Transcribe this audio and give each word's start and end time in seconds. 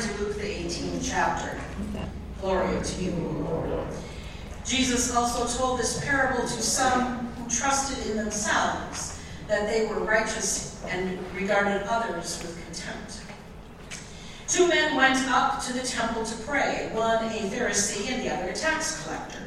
to 0.00 0.22
Luke, 0.22 0.36
the 0.36 0.42
18th 0.42 1.00
chapter. 1.02 1.58
Glory 2.40 2.82
to 2.82 3.02
you, 3.02 3.12
Lord. 3.12 3.86
Jesus 4.64 5.14
also 5.14 5.46
told 5.58 5.78
this 5.78 6.04
parable 6.04 6.42
to 6.42 6.62
some 6.62 7.28
who 7.28 7.48
trusted 7.48 8.10
in 8.10 8.16
themselves 8.16 9.22
that 9.48 9.68
they 9.68 9.86
were 9.86 10.00
righteous 10.00 10.84
and 10.88 11.18
regarded 11.34 11.82
others 11.88 12.42
with 12.42 12.62
contempt. 12.64 13.20
Two 14.48 14.68
men 14.68 14.96
went 14.96 15.18
up 15.28 15.62
to 15.64 15.72
the 15.72 15.80
temple 15.80 16.24
to 16.24 16.36
pray, 16.44 16.90
one 16.92 17.24
a 17.24 17.50
Pharisee 17.50 18.10
and 18.10 18.22
the 18.22 18.34
other 18.34 18.50
a 18.50 18.54
tax 18.54 19.02
collector. 19.04 19.38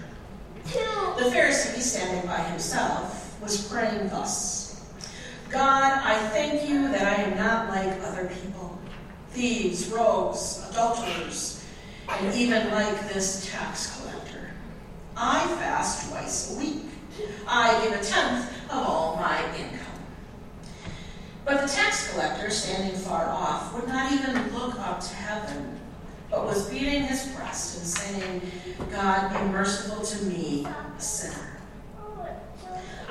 The 0.64 1.30
Pharisee, 1.30 1.82
standing 1.82 2.26
by 2.26 2.40
himself, 2.40 3.42
was 3.42 3.68
praying 3.68 4.10
thus 4.10 4.60
God, 5.50 6.02
I 6.04 6.16
thank 6.30 6.70
you 6.70 6.90
that 6.90 7.08
I 7.08 7.24
am 7.24 7.38
not 7.38 7.70
like 7.70 8.00
other 8.04 8.28
people, 8.28 8.79
thieves, 9.32 9.88
rogues, 9.90 10.66
adulterers, 10.70 11.64
and 12.10 12.36
even 12.36 12.72
like 12.72 13.14
this 13.14 13.50
tax 13.52 14.00
collector. 14.00 14.52
I 15.16 15.48
fast 15.56 16.10
twice 16.10 16.56
a 16.56 16.60
week. 16.60 16.86
I 17.48 17.84
give 17.84 18.00
a 18.00 18.04
tenth 18.04 18.50
of 18.66 18.78
all 18.78 19.18
my 19.18 19.44
income. 19.56 19.80
But 21.46 21.62
the 21.62 21.68
tax 21.68 22.12
collector, 22.12 22.50
standing 22.50 23.00
far 23.00 23.26
off, 23.26 23.74
would 23.74 23.88
not 23.88 24.12
even 24.12 24.54
look 24.54 24.80
up 24.80 25.02
to 25.02 25.16
heaven, 25.16 25.80
but 26.30 26.46
was 26.46 26.70
beating 26.70 27.04
his 27.04 27.26
breast 27.36 27.78
and 27.78 27.88
saying, 27.88 28.42
God, 28.92 29.34
be 29.34 29.52
merciful 29.52 30.04
to 30.04 30.26
me, 30.26 30.66
a 30.66 31.02
sinner. 31.02 31.59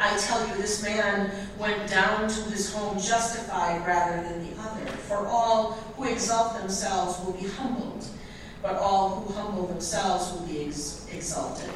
I 0.00 0.16
tell 0.18 0.46
you, 0.46 0.54
this 0.54 0.82
man 0.82 1.30
went 1.58 1.88
down 1.90 2.28
to 2.28 2.40
his 2.50 2.72
home 2.72 2.98
justified 2.98 3.84
rather 3.86 4.22
than 4.22 4.48
the 4.48 4.60
other. 4.60 4.86
For 4.86 5.26
all 5.26 5.72
who 5.96 6.04
exalt 6.04 6.58
themselves 6.58 7.24
will 7.24 7.32
be 7.32 7.48
humbled, 7.48 8.06
but 8.62 8.76
all 8.76 9.20
who 9.20 9.32
humble 9.34 9.66
themselves 9.66 10.32
will 10.32 10.46
be 10.46 10.66
ex- 10.66 11.06
exalted. 11.12 11.70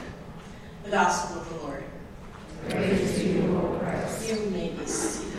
The 0.85 0.91
Gospel 0.91 1.41
of 1.41 1.49
the 1.49 1.57
Lord. 1.67 1.85
Praise 2.69 3.15
to 3.17 3.29
you, 3.29 3.43
Lord 3.43 3.81
Christ. 3.81 4.29
You 4.29 4.51
may 4.51 4.69
be 4.69 4.87
seated. 4.87 5.33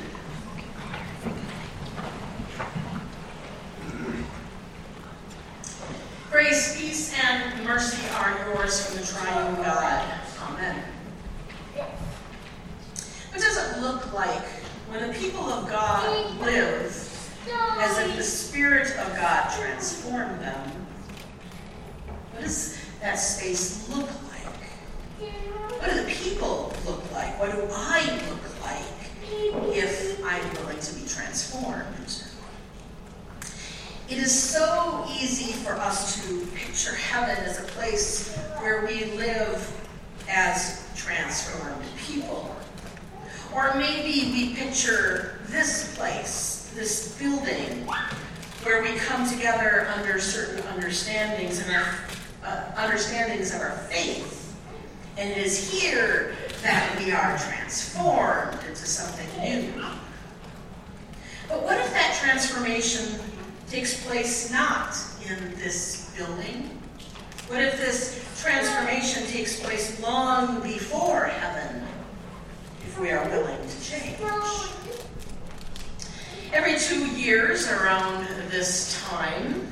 Grace, 6.32 6.78
peace, 6.78 7.14
and 7.24 7.64
mercy 7.64 8.06
are 8.16 8.50
yours 8.50 8.86
from 8.86 9.00
the 9.00 9.06
triune 9.06 9.56
God. 9.56 10.20
Amen. 10.42 10.84
What 13.84 13.92
does 13.92 14.02
it 14.02 14.06
look 14.06 14.14
like 14.14 14.46
when 14.90 15.08
the 15.08 15.14
people 15.14 15.42
of 15.42 15.70
God 15.70 16.40
live 16.40 16.86
as 17.80 17.98
if 17.98 18.16
the 18.16 18.24
Spirit 18.24 18.88
of 18.98 19.14
God 19.18 19.52
transformed 19.60 20.40
them? 20.40 20.70
What 22.32 22.44
does 22.44 22.78
that 23.02 23.16
space 23.16 23.90
look 23.90 24.08
like? 24.08 25.30
What 25.80 25.90
do 25.90 26.02
the 26.02 26.10
people 26.10 26.74
look 26.86 27.12
like? 27.12 27.38
What 27.38 27.52
do 27.52 27.68
I 27.72 28.06
look 28.30 28.62
like 28.62 29.76
if 29.76 30.24
I'm 30.24 30.54
willing 30.54 30.80
to 30.80 30.96
be 30.96 31.06
transformed? 31.06 31.86
It 34.10 34.18
is 34.18 34.32
so 34.32 35.06
easy 35.20 35.52
for 35.52 35.74
us 35.74 36.26
to 36.26 36.46
picture 36.56 36.96
heaven 36.96 37.44
as 37.44 37.60
a 37.60 37.64
place 37.64 38.34
where 38.60 38.86
we 38.86 39.06
live 39.18 39.70
as 40.30 40.88
transformed 40.96 41.84
people. 41.98 42.56
Or 43.56 43.76
maybe 43.76 44.32
we 44.32 44.56
picture 44.56 45.40
this 45.48 45.96
place, 45.96 46.72
this 46.74 47.18
building, 47.20 47.86
where 48.64 48.82
we 48.82 48.98
come 48.98 49.30
together 49.30 49.88
under 49.96 50.20
certain 50.20 50.66
understandings 50.68 51.60
and 51.60 51.76
our 51.76 51.96
uh, 52.44 52.72
understandings 52.76 53.54
of 53.54 53.62
our 53.62 53.78
faith. 53.90 54.56
And 55.18 55.30
it 55.30 55.38
is 55.38 55.72
here 55.72 56.36
that 56.64 56.98
we 56.98 57.12
are 57.12 57.38
transformed 57.38 58.58
into 58.68 58.86
something 58.88 59.28
new. 59.44 59.84
But 61.48 61.62
what 61.62 61.78
if 61.78 61.92
that 61.92 62.18
transformation 62.20 63.20
takes 63.70 64.04
place 64.06 64.52
not 64.52 64.96
in 65.30 65.54
this 65.56 66.12
building? 66.18 66.80
What 67.48 67.62
if 67.62 67.78
this 67.78 68.26
transformation 68.42 69.28
takes 69.28 69.60
place 69.60 70.02
long 70.02 70.62
before 70.62 71.26
heaven, 71.26 71.84
we 73.00 73.12
are 73.12 73.28
willing 73.30 73.68
to 73.68 73.84
change? 73.84 74.18
Every 76.52 76.78
two 76.78 77.08
years 77.08 77.68
around 77.68 78.28
this 78.50 79.02
time, 79.10 79.68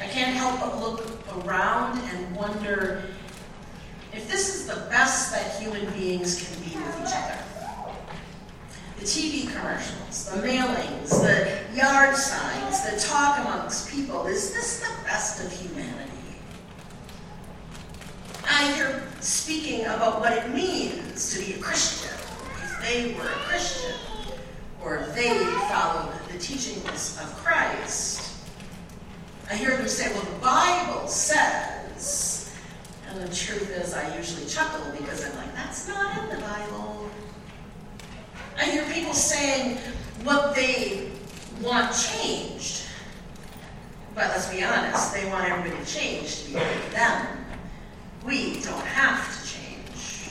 I 0.00 0.06
can't 0.06 0.36
help 0.36 0.60
but 0.60 0.80
look 0.80 1.46
around 1.46 1.98
and 1.98 2.36
wonder 2.36 3.04
if 4.12 4.28
this 4.30 4.54
is 4.54 4.66
the 4.66 4.86
best 4.90 5.32
that 5.32 5.60
human 5.60 5.90
beings 5.94 6.46
can 6.46 6.62
be 6.62 6.76
with 6.76 7.00
each 7.00 7.14
other. 7.14 7.38
The 8.98 9.04
TV 9.06 9.50
commercials, 9.50 10.30
the 10.30 10.46
mailings, 10.46 11.08
the 11.22 11.74
yard 11.74 12.14
signs, 12.16 12.90
the 12.90 13.00
talk 13.00 13.38
amongst 13.40 13.90
people, 13.90 14.26
is 14.26 14.52
this 14.52 14.80
the 14.80 15.04
best 15.04 15.42
of 15.42 15.50
humanity? 15.52 15.79
I 18.52 18.72
hear 18.72 19.02
speaking 19.20 19.84
about 19.86 20.18
what 20.18 20.32
it 20.32 20.50
means 20.50 21.32
to 21.32 21.38
be 21.38 21.54
a 21.54 21.58
Christian, 21.58 22.10
if 22.62 22.82
they 22.82 23.14
were 23.14 23.28
a 23.28 23.42
Christian, 23.46 23.94
or 24.82 25.06
they 25.14 25.38
followed 25.68 26.12
the 26.32 26.38
teachings 26.38 27.16
of 27.22 27.32
Christ. 27.36 28.34
I 29.48 29.54
hear 29.54 29.76
them 29.76 29.86
say, 29.86 30.12
well, 30.12 30.24
the 30.24 30.38
Bible 30.40 31.06
says, 31.06 32.52
and 33.08 33.20
the 33.20 33.32
truth 33.34 33.70
is, 33.70 33.94
I 33.94 34.16
usually 34.16 34.46
chuckle 34.46 34.90
because 34.98 35.24
I'm 35.24 35.36
like, 35.36 35.54
that's 35.54 35.86
not 35.86 36.18
in 36.18 36.36
the 36.36 36.42
Bible. 36.44 37.08
I 38.58 38.64
hear 38.64 38.84
people 38.92 39.14
saying 39.14 39.78
what 40.24 40.56
they 40.56 41.12
want 41.62 41.94
changed. 41.94 42.82
But 44.14 44.28
let's 44.28 44.52
be 44.52 44.64
honest, 44.64 45.14
they 45.14 45.28
want 45.30 45.48
everybody 45.48 45.84
to 45.84 45.90
change 45.90 46.42
to 46.42 46.48
be 46.48 46.54
like 46.54 46.90
them. 46.90 47.39
We 48.24 48.60
don't 48.60 48.84
have 48.84 49.24
to 49.24 49.48
change. 49.48 50.30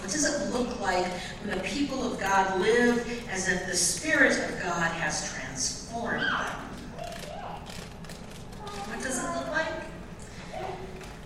What 0.00 0.10
does 0.10 0.24
it 0.24 0.52
look 0.52 0.80
like 0.80 1.06
when 1.42 1.56
the 1.56 1.62
people 1.62 2.02
of 2.12 2.18
God 2.18 2.60
live 2.60 3.06
as 3.30 3.48
if 3.48 3.66
the 3.66 3.76
Spirit 3.76 4.32
of 4.32 4.60
God 4.62 4.90
has 4.92 5.32
transformed 5.32 6.22
them? 6.22 6.64
What 8.88 9.02
does 9.02 9.18
it 9.18 9.26
look 9.34 9.48
like? 9.48 9.68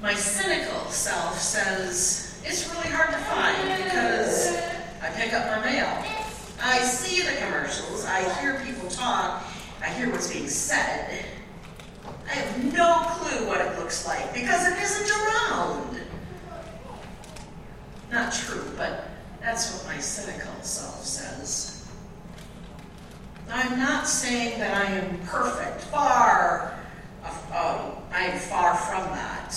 My 0.02 0.14
cynical 0.14 0.88
self 0.90 1.38
says 1.38 2.40
it's 2.44 2.68
really 2.70 2.88
hard 2.90 3.10
to 3.10 3.18
find 3.24 3.82
because 3.82 4.58
I 5.02 5.10
pick 5.16 5.32
up 5.32 5.46
my 5.46 5.64
mail. 5.64 6.04
I 6.62 6.78
see 6.80 7.22
the 7.22 7.36
commercials. 7.40 8.04
I 8.04 8.28
hear 8.40 8.60
people 8.64 8.88
talk. 8.88 9.44
I 9.82 9.88
hear 9.90 10.10
what's 10.10 10.32
being 10.32 10.48
said. 10.48 11.24
I 12.28 12.32
have 12.32 12.74
no 12.74 13.02
clue 13.06 13.46
what 13.46 13.60
it 13.60 13.78
looks 13.78 14.06
like 14.06 14.34
because 14.34 14.66
it 14.68 14.78
isn't 14.78 15.10
around. 15.10 16.00
Not 18.10 18.32
true, 18.32 18.64
but 18.76 19.08
that's 19.40 19.72
what 19.74 19.94
my 19.94 20.00
cynical 20.00 20.52
self 20.62 21.04
says. 21.04 21.88
I'm 23.50 23.78
not 23.78 24.06
saying 24.06 24.58
that 24.58 24.76
I 24.76 24.92
am 24.92 25.18
perfect. 25.20 25.80
Far, 25.84 26.78
uh, 27.24 27.90
I'm 28.12 28.38
far 28.38 28.74
from 28.76 29.04
that. 29.14 29.56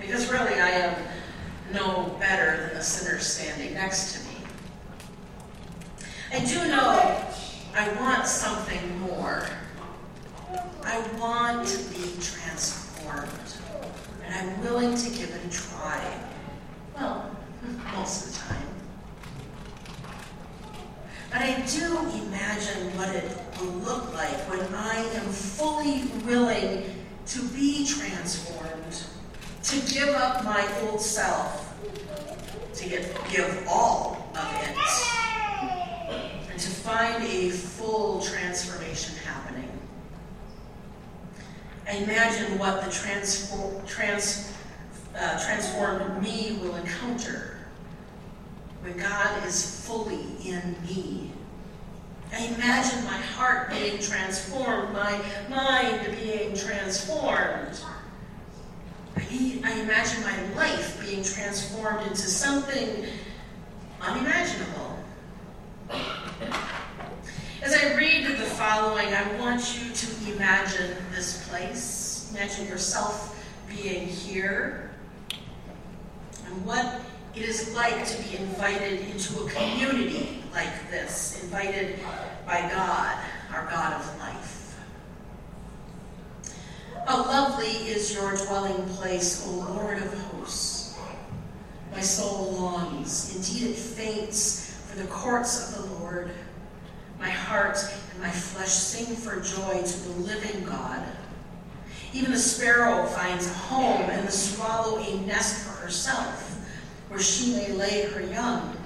Because 0.00 0.30
really, 0.30 0.60
I 0.60 0.70
am 0.70 0.96
no 1.72 2.16
better 2.18 2.66
than 2.66 2.76
the 2.76 2.82
sinner 2.82 3.18
standing 3.18 3.74
next 3.74 4.14
to 4.14 4.28
me. 4.28 4.36
I 6.32 6.44
do 6.44 6.68
know 6.68 7.24
I 7.74 7.92
want 8.00 8.26
something 8.26 8.98
more. 9.00 9.46
I 10.82 11.00
want 11.18 11.66
to 11.68 11.78
be 11.90 12.18
and 14.24 14.34
I'm 14.34 14.60
willing 14.62 14.96
to 14.96 15.10
give 15.10 15.30
it 15.30 15.44
a 15.44 15.50
try. 15.50 16.00
Well, 16.94 17.30
most 17.94 18.26
of 18.26 18.32
the 18.32 18.38
time. 18.38 18.66
But 21.30 21.42
I 21.42 21.60
do 21.66 21.98
imagine 22.24 22.96
what 22.96 23.14
it 23.14 23.30
will 23.60 23.72
look 23.80 24.14
like 24.14 24.36
when 24.48 24.60
I 24.74 24.96
am 25.14 25.26
fully 25.26 26.04
willing 26.24 26.84
to 27.26 27.42
be 27.48 27.86
transformed, 27.86 29.04
to 29.64 29.92
give 29.92 30.08
up 30.10 30.44
my 30.44 30.66
old 30.82 31.00
self, 31.00 31.74
to 32.74 32.88
get, 32.88 33.02
give 33.30 33.66
all 33.68 34.30
of 34.34 34.54
it, 34.62 34.76
and 36.50 36.60
to 36.60 36.70
find 36.70 37.22
a 37.24 37.50
full 37.50 38.20
transformation 38.20 39.16
happening. 39.24 39.75
I 41.88 41.92
imagine 41.98 42.58
what 42.58 42.84
the 42.84 42.90
transform, 42.90 43.86
trans, 43.86 44.52
uh, 45.16 45.44
transformed 45.44 46.20
me 46.20 46.58
will 46.60 46.74
encounter 46.74 47.58
when 48.80 48.96
God 48.96 49.46
is 49.46 49.84
fully 49.86 50.26
in 50.44 50.76
me. 50.82 51.30
I 52.32 52.46
imagine 52.46 53.04
my 53.04 53.18
heart 53.18 53.70
being 53.70 54.00
transformed, 54.00 54.92
my 54.92 55.20
mind 55.48 56.16
being 56.16 56.56
transformed. 56.56 57.78
I, 59.16 59.60
I 59.64 59.72
imagine 59.80 60.22
my 60.22 60.54
life 60.54 61.00
being 61.00 61.22
transformed 61.22 62.06
into 62.06 62.22
something 62.22 63.06
unimaginable. 64.00 64.98
As 67.62 67.74
I 67.74 67.94
read 67.94 68.26
the 68.26 68.34
following, 68.34 69.08
I 69.08 69.38
want 69.38 69.78
you 69.78 69.92
to 69.92 70.15
imagine 70.32 70.96
this 71.14 71.48
place. 71.48 72.30
Imagine 72.34 72.66
yourself 72.66 73.44
being 73.68 74.08
here 74.08 74.90
and 76.46 76.66
what 76.66 77.00
it 77.34 77.42
is 77.42 77.74
like 77.74 78.04
to 78.06 78.22
be 78.22 78.36
invited 78.36 79.00
into 79.10 79.44
a 79.44 79.50
community 79.50 80.42
like 80.52 80.90
this, 80.90 81.42
invited 81.42 81.98
by 82.46 82.60
God, 82.62 83.18
our 83.52 83.66
God 83.66 84.00
of 84.00 84.18
life. 84.18 84.78
How 87.06 87.24
lovely 87.24 87.68
is 87.68 88.14
your 88.14 88.34
dwelling 88.36 88.88
place, 88.88 89.46
O 89.46 89.50
Lord 89.50 89.98
of 89.98 90.14
hosts. 90.14 90.98
My 91.92 92.00
soul 92.00 92.52
longs, 92.52 93.36
indeed 93.36 93.70
it 93.70 93.76
faints 93.76 94.74
for 94.86 94.98
the 94.98 95.06
courts 95.08 95.76
of 95.76 95.82
the 95.88 95.94
Lord. 95.94 96.30
My 97.18 97.30
heart 97.30 97.78
my 98.20 98.30
flesh 98.30 98.70
sing 98.70 99.16
for 99.16 99.40
joy 99.40 99.82
to 99.82 99.98
the 100.04 100.20
living 100.20 100.64
God. 100.64 101.04
Even 102.12 102.30
the 102.30 102.38
sparrow 102.38 103.06
finds 103.06 103.46
a 103.46 103.52
home, 103.54 104.08
and 104.10 104.26
the 104.26 104.32
swallow 104.32 104.98
a 104.98 105.20
nest 105.26 105.66
for 105.66 105.72
herself, 105.82 106.58
where 107.08 107.20
she 107.20 107.52
may 107.52 107.72
lay 107.72 108.06
her 108.06 108.22
young. 108.22 108.76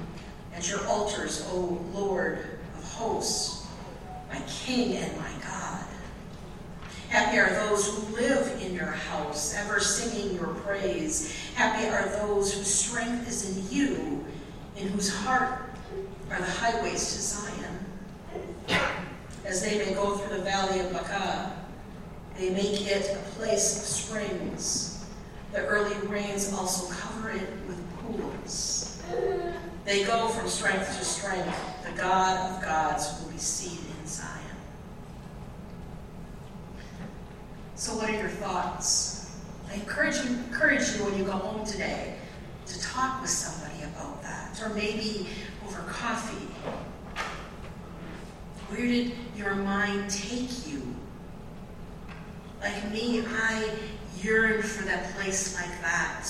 At 0.55 0.69
your 0.69 0.85
altars, 0.87 1.47
O 1.53 1.81
Lord 1.93 2.59
of 2.77 2.85
hosts, 2.93 3.67
my 4.33 4.41
King 4.49 4.97
and 4.97 5.17
my 5.17 5.31
God. 5.43 5.85
Happy 7.09 7.39
are 7.39 7.51
those 7.69 7.89
who 7.89 8.15
live 8.17 8.61
in 8.63 8.75
your 8.75 8.87
house, 8.87 9.55
ever 9.57 9.81
singing 9.81 10.35
your 10.35 10.49
praise. 10.49 11.35
Happy 11.55 11.89
are 11.89 12.09
those 12.19 12.55
whose 12.55 12.73
strength 12.73 13.29
is 13.29 13.57
in 13.57 13.77
you, 13.77 14.25
in 14.77 14.89
whose 14.89 15.13
heart 15.13 15.71
are 16.31 16.39
the 16.39 16.45
highways 16.45 17.13
to 17.13 17.21
Zion. 17.21 19.01
As 19.45 19.63
they 19.63 19.79
may 19.79 19.95
go 19.95 20.17
through 20.17 20.37
the 20.37 20.45
valley 20.45 20.81
of 20.81 20.93
Baca, 20.93 21.53
they 22.37 22.51
make 22.51 22.87
it 22.87 23.11
a 23.17 23.31
place 23.37 23.79
of 23.79 23.85
springs. 23.85 25.05
The 25.53 25.67
early 25.67 25.97
rains 26.07 26.53
also 26.53 26.93
cover 26.93 27.31
it 27.31 27.49
with 27.67 27.99
pools. 27.99 29.03
They 29.85 30.05
go 30.05 30.29
from 30.29 30.49
strength 30.49 30.99
to 30.99 31.05
strength. 31.05 31.59
The 31.85 31.93
God 32.01 32.53
of 32.53 32.63
gods 32.63 33.21
will 33.21 33.31
be 33.33 33.39
seen 33.39 33.79
in 34.01 34.07
Zion. 34.07 34.29
So, 37.75 37.97
what 37.97 38.11
are 38.11 38.13
your 38.13 38.29
thoughts? 38.29 39.35
I 39.71 39.75
encourage 39.75 40.17
you, 40.17 40.31
encourage 40.31 40.97
you 40.97 41.05
when 41.05 41.17
you 41.17 41.25
go 41.25 41.33
home 41.33 41.65
today 41.65 42.17
to 42.67 42.81
talk 42.81 43.21
with 43.21 43.31
somebody 43.31 43.83
about 43.83 44.23
that, 44.23 44.61
or 44.63 44.69
maybe 44.71 45.27
over 45.67 45.81
coffee. 45.89 46.47
Where 48.69 48.87
did 48.87 49.13
your 49.41 49.55
mind 49.55 50.11
take 50.11 50.69
you? 50.69 50.95
Like 52.61 52.91
me, 52.93 53.25
I 53.27 53.69
yearn 54.21 54.63
for 54.63 54.85
that 54.85 55.15
place 55.15 55.55
like 55.55 55.81
that, 55.81 56.27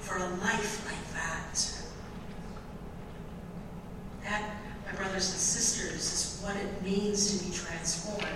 for 0.00 0.16
a 0.16 0.28
life 0.36 0.84
like 0.86 1.12
that. 1.14 1.72
That, 4.24 4.50
my 4.86 4.92
brothers 4.96 5.30
and 5.30 5.40
sisters, 5.40 6.12
is 6.12 6.42
what 6.42 6.56
it 6.56 6.82
means 6.82 7.38
to 7.38 7.44
be 7.44 7.54
transformed. 7.54 8.26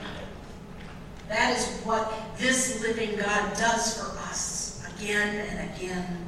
That 1.29 1.57
is 1.57 1.67
what 1.85 2.13
this 2.39 2.81
living 2.83 3.17
God 3.17 3.57
does 3.57 3.99
for 3.99 4.17
us 4.21 4.87
again 4.97 5.47
and 5.49 5.75
again. 5.75 6.27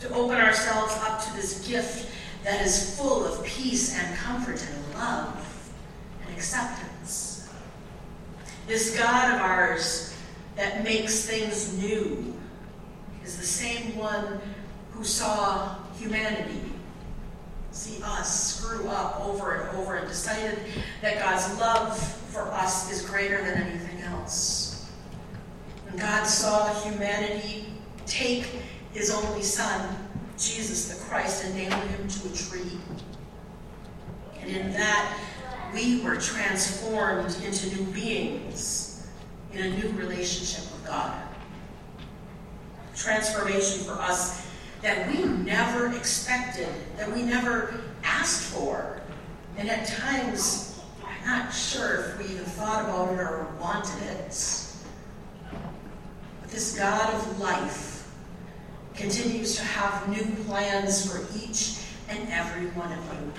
To 0.00 0.14
open 0.14 0.36
ourselves 0.36 0.94
up 1.02 1.22
to 1.24 1.34
this 1.34 1.68
gift 1.68 2.10
that 2.44 2.64
is 2.64 2.96
full 2.98 3.26
of 3.26 3.44
peace 3.44 3.94
and 3.98 4.16
comfort 4.16 4.66
and 4.66 4.94
love 4.94 5.49
acceptance. 6.40 7.52
This 8.66 8.98
God 8.98 9.34
of 9.34 9.40
ours 9.42 10.16
that 10.56 10.82
makes 10.82 11.26
things 11.26 11.76
new 11.78 12.34
is 13.22 13.36
the 13.36 13.44
same 13.44 13.94
one 13.94 14.40
who 14.92 15.04
saw 15.04 15.76
humanity 15.98 16.62
see 17.72 18.02
us 18.02 18.56
screw 18.56 18.88
up 18.88 19.20
over 19.20 19.52
and 19.52 19.78
over 19.78 19.96
and 19.96 20.08
decided 20.08 20.58
that 21.02 21.18
God's 21.18 21.58
love 21.58 21.96
for 22.30 22.50
us 22.52 22.90
is 22.90 23.08
greater 23.08 23.42
than 23.44 23.62
anything 23.62 24.00
else. 24.02 24.90
And 25.88 26.00
God 26.00 26.24
saw 26.24 26.72
humanity 26.82 27.66
take 28.06 28.46
his 28.92 29.10
only 29.10 29.42
son, 29.42 29.96
Jesus 30.36 30.88
the 30.88 31.04
Christ, 31.04 31.44
and 31.44 31.54
nail 31.54 31.70
him 31.70 32.08
to 32.08 32.28
a 32.28 32.32
tree. 32.32 32.78
And 34.40 34.50
in 34.50 34.72
that, 34.72 35.16
we 35.72 36.00
were 36.02 36.16
transformed 36.16 37.36
into 37.44 37.76
new 37.76 37.84
beings 37.92 39.06
in 39.52 39.66
a 39.66 39.76
new 39.78 39.88
relationship 39.98 40.70
with 40.72 40.86
God. 40.86 41.20
Transformation 42.94 43.84
for 43.84 43.92
us 43.92 44.46
that 44.82 45.08
we 45.08 45.24
never 45.24 45.94
expected, 45.94 46.68
that 46.96 47.10
we 47.12 47.22
never 47.22 47.80
asked 48.02 48.52
for. 48.54 49.00
And 49.56 49.68
at 49.68 49.86
times, 49.86 50.80
I'm 51.04 51.26
not 51.26 51.52
sure 51.52 51.96
if 51.96 52.18
we 52.18 52.34
even 52.34 52.44
thought 52.44 52.84
about 52.84 53.12
it 53.12 53.20
or 53.20 53.46
wanted 53.60 54.02
it. 54.04 54.64
But 56.40 56.50
this 56.50 56.78
God 56.78 57.12
of 57.14 57.40
life 57.40 58.08
continues 58.94 59.56
to 59.56 59.62
have 59.62 60.08
new 60.08 60.24
plans 60.44 61.10
for 61.10 61.26
each 61.38 61.78
and 62.08 62.28
every 62.30 62.66
one 62.68 62.92
of 62.92 63.04
you. 63.14 63.32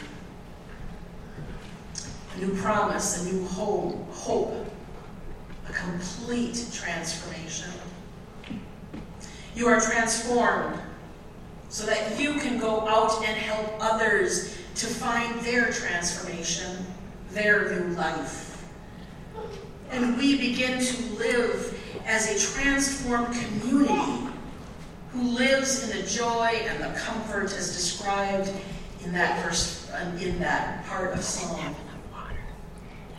A 2.35 2.39
new 2.39 2.55
promise, 2.61 3.25
a 3.25 3.33
new 3.33 3.45
hope, 3.47 4.09
hope, 4.11 4.65
a 5.67 5.73
complete 5.73 6.65
transformation. 6.73 7.69
You 9.55 9.67
are 9.67 9.79
transformed 9.79 10.79
so 11.69 11.85
that 11.85 12.19
you 12.19 12.35
can 12.35 12.59
go 12.59 12.87
out 12.87 13.23
and 13.25 13.37
help 13.37 13.73
others 13.79 14.57
to 14.75 14.87
find 14.87 15.39
their 15.41 15.71
transformation, 15.71 16.85
their 17.31 17.71
new 17.71 17.95
life. 17.95 18.65
And 19.91 20.17
we 20.17 20.37
begin 20.37 20.79
to 20.79 21.03
live 21.15 21.77
as 22.05 22.29
a 22.29 22.53
transformed 22.53 23.33
community 23.33 24.29
who 25.11 25.21
lives 25.21 25.89
in 25.89 26.01
the 26.01 26.07
joy 26.07 26.61
and 26.67 26.81
the 26.81 26.97
comfort 26.99 27.53
as 27.53 27.75
described 27.75 28.49
in 29.03 29.11
that 29.13 29.43
verse, 29.43 29.91
in 30.21 30.39
that 30.39 30.85
part 30.85 31.13
of 31.13 31.21
Psalm. 31.21 31.75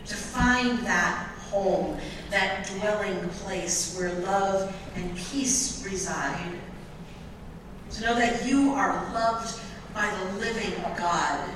To 0.07 0.15
find 0.15 0.79
that 0.79 1.27
home, 1.49 1.97
that 2.29 2.67
dwelling 2.67 3.29
place 3.29 3.95
where 3.97 4.11
love 4.13 4.75
and 4.95 5.15
peace 5.15 5.83
reside 5.85 6.59
to 7.91 8.01
know 8.01 8.15
that 8.15 8.45
you 8.45 8.71
are 8.71 9.11
loved 9.13 9.59
by 9.93 10.09
the 10.09 10.39
living 10.39 10.73
God, 10.97 11.49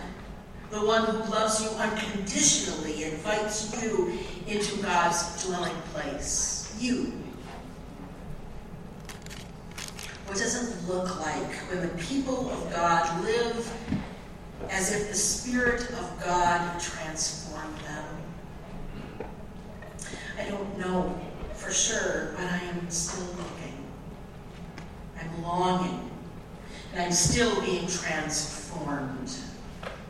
the 0.70 0.86
one 0.86 1.06
who 1.06 1.32
loves 1.32 1.64
you 1.64 1.70
unconditionally, 1.70 3.06
invites 3.06 3.82
you 3.82 4.20
into 4.46 4.78
God's 4.82 5.46
dwelling 5.46 5.76
place. 5.94 6.76
You. 6.80 7.12
What 10.28 10.38
does 10.38 10.56
it 10.56 10.88
look 10.88 11.20
like 11.22 11.52
when 11.70 11.82
the 11.82 12.04
people 12.04 12.52
of 12.52 12.72
God 12.72 13.24
live 13.24 13.74
as 14.70 14.94
if 14.94 15.10
the 15.10 15.16
Spirit 15.16 15.90
of 15.92 16.24
God 16.24 16.80
transformed 16.80 17.78
them? 17.80 17.97
I 20.38 20.50
don't 20.50 20.78
know 20.78 21.20
for 21.54 21.72
sure, 21.72 22.34
but 22.36 22.46
I 22.46 22.58
am 22.58 22.90
still 22.90 23.26
looking. 23.36 23.86
I'm 25.20 25.42
longing 25.44 26.12
and 26.94 27.02
I'm 27.02 27.12
still 27.12 27.62
being 27.62 27.88
transformed 27.88 29.32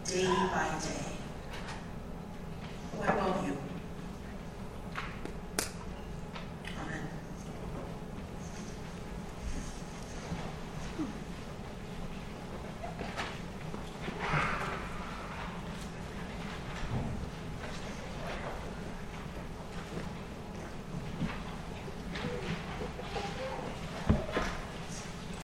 day 0.06 0.26
by 0.26 0.68